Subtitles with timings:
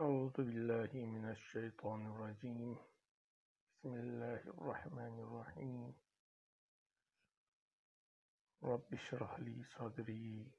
[0.00, 2.76] أعوذ بالله من الشيطان الرجيم.
[3.68, 5.94] بسم الله الرحمن الرحيم.
[8.62, 10.52] رب اشرح لي صدري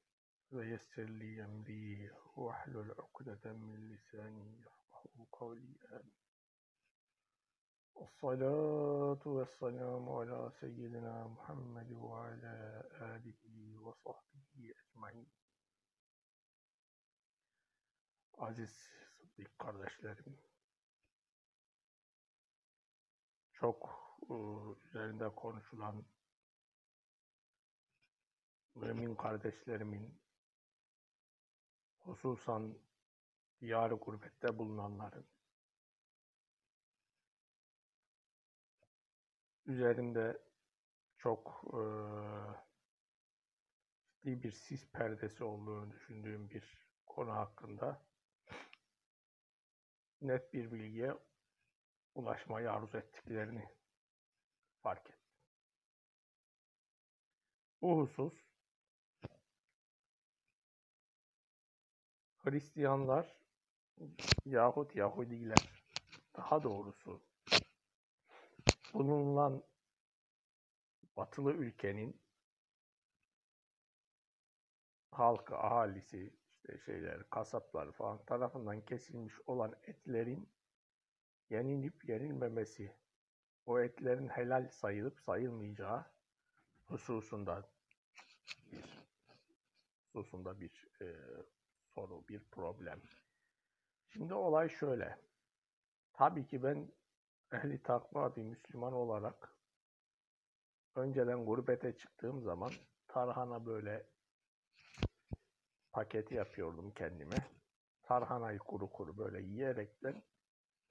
[0.51, 5.73] ويسر لي أمري واحلل عقدة من لساني يفقه قولي.
[5.92, 6.17] آمين.
[7.97, 13.42] الصلاة والسلام على سيدنا محمد وعلى آله
[13.81, 15.29] وصحبه أجمعين.
[18.38, 19.01] Aziz
[19.41, 20.38] Sıddık kardeşlerim,
[23.54, 23.90] çok
[24.30, 24.34] e,
[24.88, 26.05] üzerinde konuşulan
[28.76, 30.22] mümin kardeşlerimin,
[32.00, 32.77] hususan
[33.62, 35.26] diyar gurbette bulunanların
[39.66, 40.42] üzerinde
[41.17, 41.81] çok e,
[44.23, 48.11] bir sis perdesi olduğunu düşündüğüm bir konu hakkında
[50.21, 51.14] net bir bilgiye
[52.16, 53.69] ulaşmayı arzu ettiklerini
[54.83, 55.16] fark ettim.
[57.81, 58.33] Bu husus
[62.44, 63.36] Hristiyanlar
[64.45, 65.83] yahut Yahudiler
[66.35, 67.22] daha doğrusu
[68.94, 69.63] bulunan
[71.17, 72.22] batılı ülkenin
[75.11, 80.50] halkı, ahalisi, işte şeyler, kasaplar falan tarafından kesilmiş olan etlerin
[81.50, 82.95] yenilip yenilmemesi,
[83.66, 86.06] o etlerin helal sayılıp sayılmayacağı
[86.86, 87.64] hususunda
[88.72, 89.12] bir
[90.14, 91.16] hususunda bir e,
[91.95, 93.02] soru, bir problem.
[94.09, 95.20] Şimdi olay şöyle.
[96.14, 96.92] Tabii ki ben
[97.52, 99.56] ehli takva bir Müslüman olarak
[100.96, 102.72] önceden gurbete çıktığım zaman
[103.08, 104.11] tarhana böyle
[105.94, 107.38] paketi yapıyordum kendime.
[108.03, 110.23] Tarhanayı kuru kuru böyle yiyerekten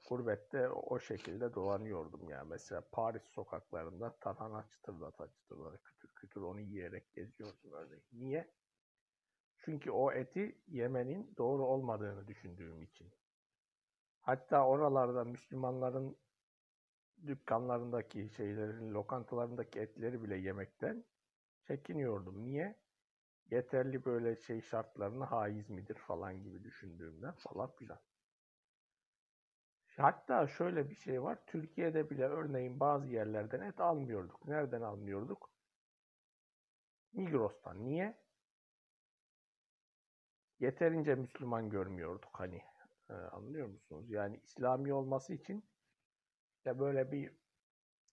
[0.09, 2.49] gurbette o şekilde dolanıyordum yani.
[2.49, 8.05] Mesela Paris sokaklarında tarhana çıtırdata çıtırdata kütür kütür onu yiyerek geziyordum örneğin.
[8.13, 8.51] Niye?
[9.57, 13.11] Çünkü o eti yemenin doğru olmadığını düşündüğüm için.
[14.21, 16.17] Hatta oralarda Müslümanların
[17.27, 21.05] dükkanlarındaki şeylerin, lokantalarındaki etleri bile yemekten
[21.67, 22.45] çekiniyordum.
[22.45, 22.81] Niye?
[23.51, 27.99] Yeterli böyle şey şartlarına haiz midir falan gibi düşündüğümden falan filan.
[29.97, 31.39] Hatta şöyle bir şey var.
[31.47, 34.47] Türkiye'de bile örneğin bazı yerlerden et almıyorduk.
[34.49, 35.51] Nereden almıyorduk?
[37.13, 37.85] Migros'tan.
[37.85, 38.17] Niye?
[40.61, 42.63] Yeterince Müslüman görmüyorduk hani.
[43.11, 44.11] Ee, anlıyor musunuz?
[44.11, 45.65] Yani İslami olması için
[46.65, 47.33] ya böyle bir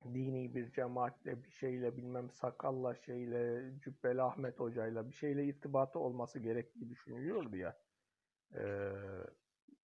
[0.03, 6.39] dini bir cemaatle bir şeyle bilmem sakalla şeyle Cübbeli Ahmet Hoca'yla bir şeyle irtibatı olması
[6.39, 7.79] gerektiği düşünülüyordu ya
[8.55, 8.91] e,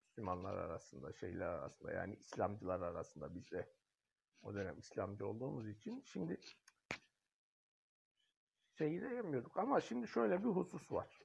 [0.07, 3.69] Müslümanlar arasında şeyler arasında yani İslamcılar arasında biz de
[4.41, 6.39] o dönem İslamcı olduğumuz için şimdi
[8.77, 11.19] şeyi de yemiyorduk ama şimdi şöyle bir husus var.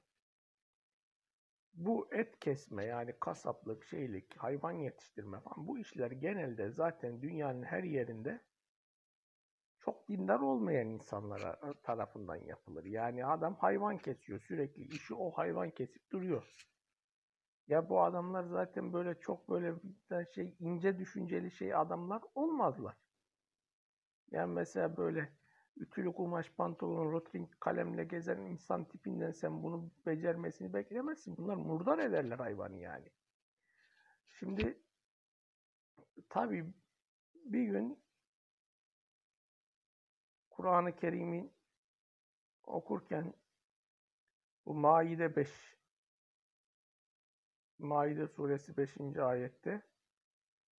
[1.73, 7.83] Bu et kesme yani kasaplık, şeylik, hayvan yetiştirme falan bu işler genelde zaten dünyanın her
[7.83, 8.41] yerinde
[9.79, 12.85] çok dindar olmayan insanlara tarafından yapılır.
[12.85, 16.55] Yani adam hayvan kesiyor sürekli işi o hayvan kesip duruyor.
[17.67, 19.75] Ya bu adamlar zaten böyle çok böyle
[20.35, 22.95] şey ince düşünceli şey adamlar olmazlar.
[24.31, 25.29] Yani mesela böyle
[25.77, 31.37] ütülü kumaş pantolon, rotring kalemle gezen insan tipinden sen bunu becermesini beklemezsin.
[31.37, 33.09] Bunlar murdar ederler hayvanı yani.
[34.39, 34.83] Şimdi
[36.29, 36.73] tabii
[37.35, 37.99] bir gün
[40.59, 41.53] Kur'an-ı Kerim'i
[42.63, 43.33] okurken
[44.65, 45.77] bu Maide 5
[47.77, 49.17] Maide suresi 5.
[49.17, 49.81] ayette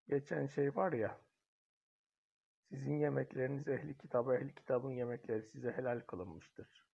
[0.09, 1.21] geçen şey var ya
[2.69, 6.87] sizin yemekleriniz ehli kitaba, ehli kitabın yemekleri size helal kılınmıştır.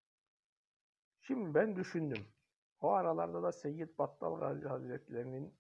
[1.22, 2.28] Şimdi ben düşündüm.
[2.82, 5.58] O aralarda da Seyyid Battal Gazi Hazretlerinin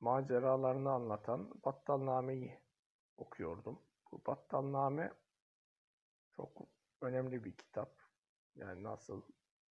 [0.00, 2.60] maceralarını anlatan Battalname'yi
[3.16, 3.82] okuyordum.
[4.12, 5.25] Bu Battalname
[6.36, 6.68] çok
[7.02, 8.02] önemli bir kitap.
[8.56, 9.22] Yani nasıl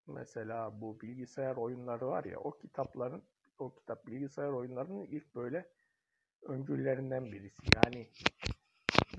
[0.08, 3.24] mesela bu bilgisayar oyunları var ya o kitapların
[3.60, 5.66] o kitap bilgisayar oyunlarının ilk böyle
[6.42, 7.68] öncüllerinden birisi.
[7.76, 8.08] Yani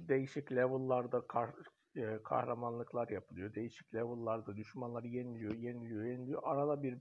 [0.09, 1.51] değişik level'larda kar,
[1.97, 3.55] e, kahramanlıklar yapılıyor.
[3.55, 6.43] Değişik level'larda düşmanları yeniliyor, yeniliyor, yeniliyor.
[6.45, 6.99] Arada bir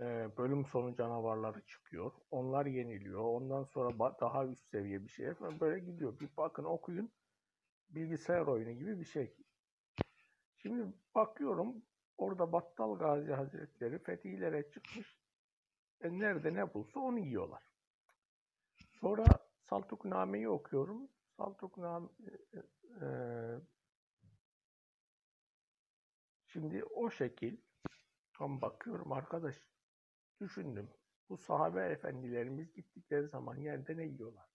[0.00, 2.12] e, bölüm sonu canavarları çıkıyor.
[2.30, 3.20] Onlar yeniliyor.
[3.20, 5.26] Ondan sonra daha üst seviye bir şey.
[5.60, 6.20] Böyle gidiyor.
[6.20, 7.12] Bir bakın okuyun.
[7.88, 9.36] Bilgisayar oyunu gibi bir şey.
[10.64, 11.82] Şimdi bakıyorum
[12.18, 15.18] orada Battal Gazi Hazretleri fethihlere çıkmış.
[16.00, 17.62] E nerede ne bulsa onu yiyorlar.
[19.00, 19.24] Sonra
[19.62, 21.08] Saltukname'yi okuyorum.
[21.36, 22.08] Saltukname
[22.52, 22.58] e,
[23.04, 23.08] e,
[26.46, 27.56] şimdi o şekil
[28.32, 29.56] tam bakıyorum arkadaş
[30.40, 30.90] düşündüm.
[31.28, 34.53] Bu sahabe efendilerimiz gittikleri zaman yerde ne yiyorlar?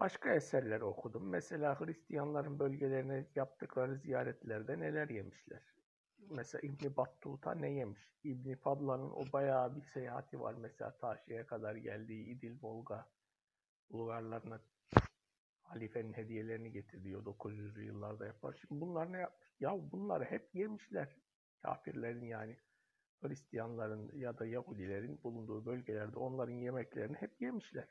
[0.00, 1.28] Başka eserler okudum.
[1.28, 5.62] Mesela Hristiyanların bölgelerine yaptıkları ziyaretlerde neler yemişler.
[6.30, 8.00] Mesela İbn Battuta ne yemiş?
[8.24, 10.54] İbn Fadla'nın o bayağı bir seyahati var.
[10.54, 13.08] Mesela ta şeye kadar geldiği İdil Volga
[13.90, 14.60] Bulgarlarına
[15.62, 18.58] halifenin hediyelerini getiriyor 900'lü yıllarda yapar.
[18.60, 19.48] Şimdi bunlar ne yapmış?
[19.60, 21.16] Ya bunları hep yemişler.
[21.62, 22.56] Kafirlerin yani
[23.20, 27.88] Hristiyanların ya da Yahudilerin bulunduğu bölgelerde onların yemeklerini hep yemişler.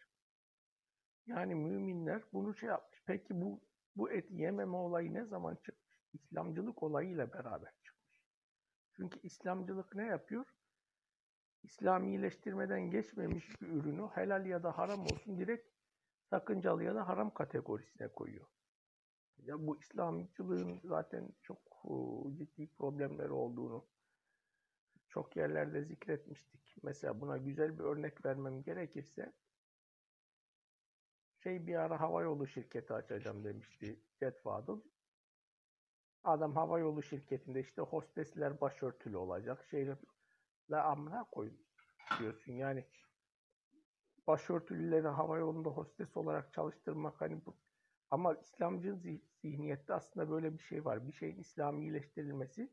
[1.27, 3.01] Yani müminler bunu şey yapmış.
[3.05, 3.61] Peki bu
[3.95, 5.85] bu et yememe olayı ne zaman çıkmış?
[6.13, 8.21] İslamcılık olayıyla beraber çıkmış.
[8.93, 10.45] Çünkü İslamcılık ne yapıyor?
[11.63, 15.67] İslamileştirmeden geçmemiş bir ürünü helal ya da haram olsun direkt
[16.29, 18.45] sakıncalı ya da haram kategorisine koyuyor.
[19.37, 21.57] Ya bu İslamcılığın zaten çok
[22.37, 23.85] ciddi problemleri olduğunu
[25.09, 26.75] çok yerlerde zikretmiştik.
[26.83, 29.33] Mesela buna güzel bir örnek vermem gerekirse
[31.45, 34.81] şey bir ara havayolu şirketi açacağım demişti Jet Fadıl.
[36.23, 39.65] Adam havayolu şirketinde işte hostesler başörtülü olacak.
[39.71, 39.97] Şeyle
[40.71, 41.57] la amına koyun
[42.19, 42.51] diyorsun.
[42.51, 42.85] Yani
[44.27, 47.55] başörtülüleri havayolunda hostes olarak çalıştırmak hani bu
[48.11, 48.95] ama İslamcı
[49.41, 51.07] zihniyette aslında böyle bir şey var.
[51.07, 52.69] Bir şeyin İslamileştirilmesi,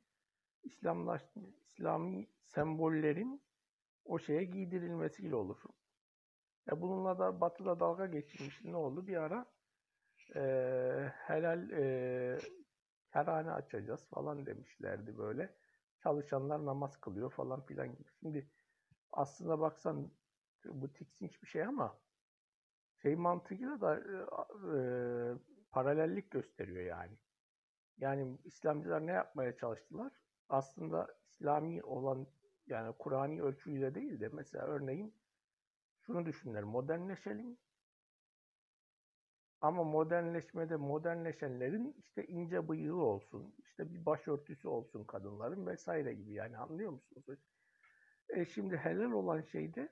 [0.62, 1.22] İslamlaş,
[1.66, 3.42] İslami sembollerin
[4.04, 5.62] o şeye giydirilmesiyle olur.
[6.66, 8.64] Ya bununla da Batı'da dalga geçilmiş.
[8.64, 9.06] Ne oldu?
[9.06, 9.46] Bir ara
[10.36, 10.40] e,
[11.26, 12.38] helal e,
[13.12, 15.56] kerhane açacağız falan demişlerdi böyle.
[16.02, 18.08] Çalışanlar namaz kılıyor falan filan gibi.
[18.20, 18.50] Şimdi
[19.12, 20.10] aslında baksan
[20.64, 21.98] bu tiksinç bir şey ama
[23.02, 24.16] şey mantığıyla da e,
[24.78, 24.80] e,
[25.72, 27.18] paralellik gösteriyor yani.
[27.98, 30.12] Yani İslamcılar ne yapmaya çalıştılar?
[30.48, 32.26] Aslında İslami olan
[32.66, 35.21] yani Kur'an'i ölçüyle değil de mesela örneğin
[36.12, 36.62] şunu düşünürler.
[36.62, 37.58] Modernleşelim.
[39.60, 46.56] Ama modernleşmede modernleşenlerin işte ince bıyığı olsun, işte bir başörtüsü olsun kadınların vesaire gibi yani
[46.58, 47.38] anlıyor musunuz?
[48.28, 49.88] E şimdi helal olan şeyde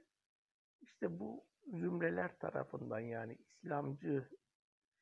[0.80, 4.28] işte bu zümreler tarafından yani İslamcı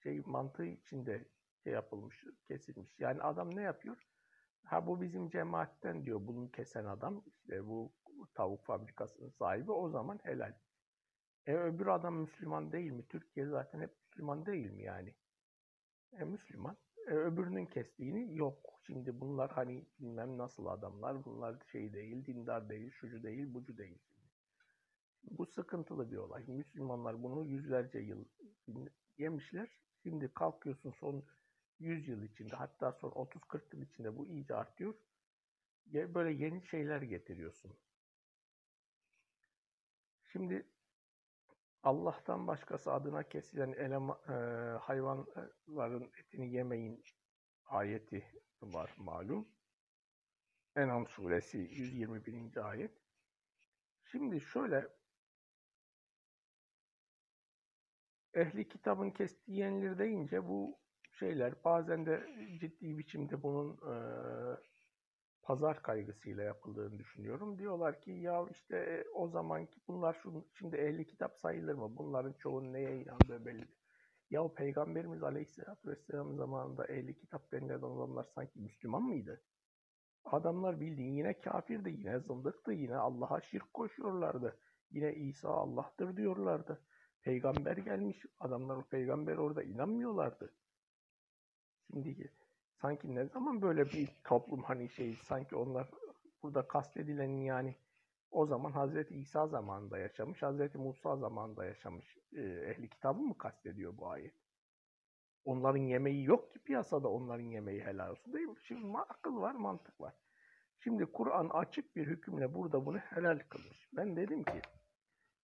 [0.02, 1.28] şey mantığı içinde
[1.64, 2.90] şey yapılmış, kesilmiş.
[2.98, 3.96] Yani adam ne yapıyor?
[4.64, 7.24] Ha bu bizim cemaatten diyor bunu kesen adam.
[7.26, 7.92] işte bu
[8.34, 10.54] tavuk fabrikasının sahibi o zaman helal.
[11.48, 13.06] E öbür adam Müslüman değil mi?
[13.08, 15.14] Türkiye zaten hep Müslüman değil mi yani?
[16.12, 16.76] E Müslüman.
[17.06, 18.80] E, öbürünün kestiğini yok.
[18.86, 21.24] Şimdi bunlar hani bilmem nasıl adamlar.
[21.24, 23.98] Bunlar şey değil, dindar değil, şucu değil, bucu değil.
[25.22, 26.44] Bu sıkıntılı bir olay.
[26.46, 28.24] Müslümanlar bunu yüzlerce yıl
[29.18, 29.68] yemişler.
[30.02, 31.24] Şimdi kalkıyorsun son
[31.78, 34.94] 100 yıl içinde hatta son 30-40 yıl içinde bu iyice artıyor.
[35.86, 37.72] Böyle yeni şeyler getiriyorsun.
[40.32, 40.66] Şimdi
[41.88, 44.32] Allah'tan başkası adına kesilen elema, e,
[44.78, 47.04] hayvanların etini yemeyin
[47.64, 48.26] ayeti
[48.62, 49.48] var malum.
[50.76, 52.68] Enam suresi 121.
[52.68, 52.92] ayet.
[54.04, 54.88] Şimdi şöyle
[58.34, 60.78] ehli kitabın kestiği yenilir deyince bu
[61.12, 62.26] şeyler bazen de
[62.60, 63.94] ciddi biçimde bunun e,
[65.48, 67.58] pazar kaygısıyla yapıldığını düşünüyorum.
[67.58, 71.96] Diyorlar ki ya işte e, o zamanki bunlar şu, şimdi ehli kitap sayılır mı?
[71.96, 73.68] Bunların çoğu neye inandığı belli.
[74.30, 79.42] Ya Peygamberimiz Aleyhisselatü Vesselam zamanında ehli kitap denilen adamlar sanki Müslüman mıydı?
[80.24, 84.58] Adamlar bildiğin yine kafirdi, yine zındıktı, yine Allah'a şirk koşuyorlardı.
[84.90, 86.82] Yine İsa Allah'tır diyorlardı.
[87.22, 90.54] Peygamber gelmiş, adamlar peygamber orada inanmıyorlardı.
[91.90, 92.28] Şimdiki
[92.80, 95.90] sanki ne zaman böyle bir toplum hani şey sanki onlar
[96.42, 97.76] burada kastedilen yani
[98.30, 103.98] o zaman Hazreti İsa zamanında yaşamış, Hazreti Musa zamanında yaşamış e, ehli kitabı mı kastediyor
[103.98, 104.34] bu ayet?
[105.44, 108.56] Onların yemeği yok ki piyasada onların yemeği helal olsun değil mi?
[108.62, 110.14] Şimdi akıl var, mantık var.
[110.80, 113.88] Şimdi Kur'an açık bir hükümle burada bunu helal kılmış.
[113.92, 114.60] Ben dedim ki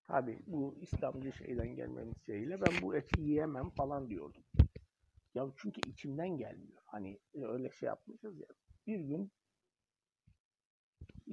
[0.04, 4.42] tabi bu İslamcı şeyden gelmemiz şeyle ben bu eti yiyemem falan diyordum.
[5.34, 6.82] Ya çünkü içimden gelmiyor.
[6.86, 8.46] Hani e, öyle şey yapmışız ya.
[8.86, 9.32] Bir gün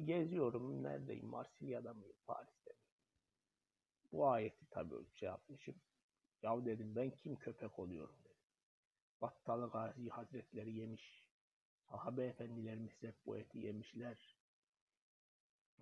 [0.06, 0.84] geziyorum.
[0.84, 1.26] Neredeyim?
[1.28, 2.16] Marsilya'da mıyım?
[2.28, 2.78] Paris'te mi?
[4.12, 5.76] Bu ayeti tabii şey yapmışım.
[6.44, 8.38] Ya dedim ben kim köpek oluyorum dedim.
[9.22, 11.26] Battalı Gazi Hazretleri yemiş.
[11.90, 14.38] Sahabe efendilerimiz hep bu eti yemişler.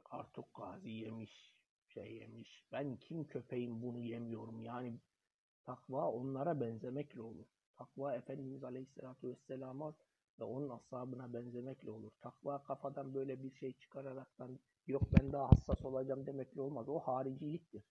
[0.05, 1.55] Artık gazi yemiş,
[1.87, 2.65] şey yemiş.
[2.71, 4.61] Ben kim köpeğim bunu yemiyorum.
[4.61, 4.99] Yani
[5.65, 7.58] takva onlara benzemekle olur.
[7.79, 9.95] Takva Efendimiz Aleyhisselatü Vesselam'a
[10.39, 12.11] ve onun ashabına benzemekle olur.
[12.21, 16.89] Takva kafadan böyle bir şey çıkararaktan yok ben daha hassas olacağım demekle olmaz.
[16.89, 17.83] O hariciliktir.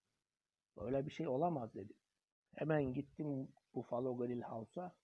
[0.77, 1.93] Öyle bir şey olamaz dedi.
[2.55, 4.97] Hemen gittim Buffalo Grill House'a.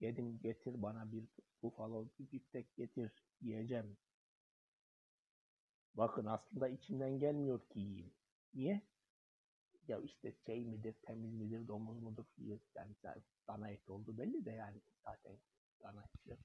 [0.00, 1.24] Yedim getir bana bir
[1.62, 3.96] buffalo biftek getir yiyeceğim.
[5.94, 8.12] Bakın aslında içimden gelmiyor ki yiyeyim.
[8.54, 8.82] Niye?
[9.88, 12.24] Ya işte şey midir, temiz midir, domuz mudur?
[12.76, 12.94] Yani
[13.48, 15.36] dana eti oldu belli de yani zaten
[15.82, 16.38] dana eti.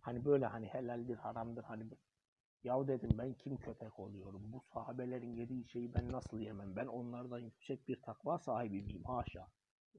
[0.00, 1.84] Hani böyle hani helaldir, haramdır hani
[2.64, 4.52] ya dedim ben kim köpek oluyorum?
[4.52, 6.76] Bu sahabelerin yediği şeyi ben nasıl yemem?
[6.76, 9.04] Ben onlardan yüksek bir takva sahibi miyim?
[9.04, 9.48] Haşa.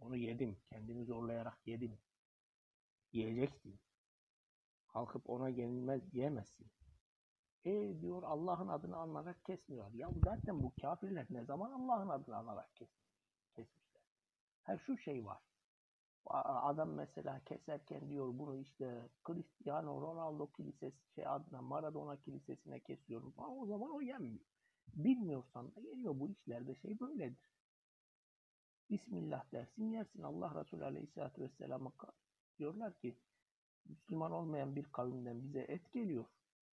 [0.01, 0.57] Onu yedim.
[0.69, 1.97] Kendimi zorlayarak yedim.
[3.11, 3.79] Yiyeceksin.
[4.87, 6.67] Kalkıp ona yenilmez diyemezsin.
[7.65, 9.93] E diyor Allah'ın adını anarak kesmiyor.
[9.93, 12.89] Ya zaten bu kafirler ne zaman Allah'ın adını anarak kes,
[13.55, 14.01] kesmişler?
[14.63, 15.39] Her şu şey var.
[16.25, 23.59] Adam mesela keserken diyor bunu işte Cristiano Ronaldo kilisesi şey adına Maradona kilisesine kesiyorum falan
[23.59, 24.45] o zaman o yenmiyor.
[24.87, 27.49] Bilmiyorsan da geliyor bu işlerde şey böyledir.
[28.89, 30.23] Bismillah dersin yersin.
[30.23, 31.91] Allah Resulü Aleyhisselatü Vesselam'a
[32.59, 33.17] diyorlar ki
[33.85, 36.25] Müslüman olmayan bir kavimden bize et geliyor.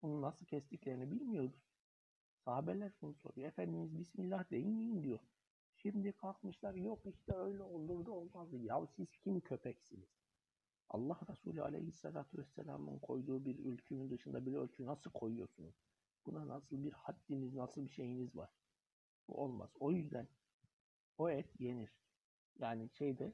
[0.06, 1.62] Bunu nasıl kestiklerini bilmiyoruz.
[2.44, 3.48] Sahabeler şunu soruyor.
[3.48, 5.18] Efendimiz Bismillah deyin yiyin diyor.
[5.74, 8.56] Şimdi kalkmışlar yok işte öyle olurdu olmazdı.
[8.56, 10.08] Ya siz kim köpeksiniz?
[10.88, 15.74] Allah Resulü Aleyhisselatü Vesselam'ın koyduğu bir ülkünün dışında bir ölçü nasıl koyuyorsunuz?
[16.26, 18.50] Buna nasıl bir haddiniz, nasıl bir şeyiniz var?
[19.28, 19.70] Bu olmaz.
[19.80, 20.28] O yüzden
[21.18, 21.90] o et yenir.
[22.58, 23.32] Yani şeyde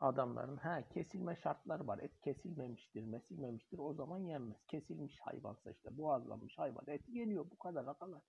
[0.00, 1.98] adamların ha kesilme şartları var.
[1.98, 3.78] Et kesilmemiştir, mesilmemiştir.
[3.78, 4.66] O zaman yenmez.
[4.66, 7.50] Kesilmiş hayvansa işte boğazlanmış hayvan eti geliyor.
[7.50, 8.22] Bu kadar akalar.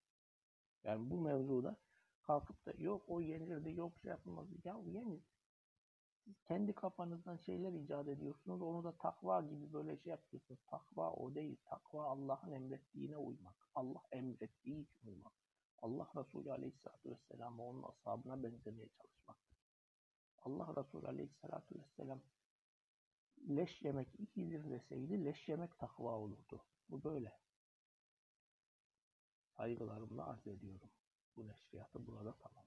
[0.83, 1.77] Yani bu mevzuda
[2.21, 4.47] kalkıp da yok o yenirdi, yok şey yapılmaz.
[4.63, 5.21] Ya yenir.
[6.23, 8.61] Siz kendi kafanızdan şeyler icat ediyorsunuz.
[8.61, 10.59] Onu da takva gibi böyle şey yapıyorsunuz.
[10.67, 11.57] Takva o değil.
[11.65, 13.55] Takva Allah'ın emrettiğine uymak.
[13.75, 15.33] Allah emrettiği için uymak.
[15.81, 19.37] Allah Resulü Aleyhisselatü Vesselam'a onun ashabına benzemeye çalışmak.
[20.37, 22.21] Allah Resulü Aleyhisselatü Vesselam
[23.49, 26.65] leş yemek iyidir deseydi leş yemek takva olurdu.
[26.89, 27.39] Bu böyle.
[29.57, 30.89] Saygılarımla arz ediyorum.
[31.35, 32.66] Bu neşriyatı burada tamam.